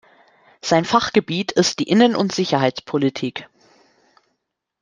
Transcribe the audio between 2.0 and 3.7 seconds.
und Sicherheitspolitik.